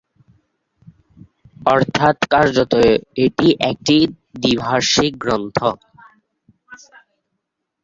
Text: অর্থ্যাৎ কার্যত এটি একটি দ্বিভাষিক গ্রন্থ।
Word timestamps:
অর্থ্যাৎ 1.65 2.17
কার্যত 2.31 2.73
এটি 3.25 3.47
একটি 3.69 3.97
দ্বিভাষিক 4.35 5.11
গ্রন্থ। 5.23 5.57